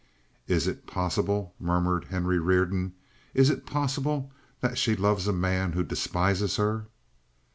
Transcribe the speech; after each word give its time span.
"Is 0.47 0.65
it 0.67 0.87
possible?" 0.87 1.53
murmured 1.59 2.05
Henry 2.05 2.39
Reardon. 2.39 2.93
"Is 3.35 3.51
it 3.51 3.67
possible 3.67 4.31
that 4.59 4.79
she 4.79 4.95
loves 4.95 5.27
a 5.27 5.31
man 5.31 5.73
who 5.73 5.83
despises 5.83 6.55
her?" 6.55 6.87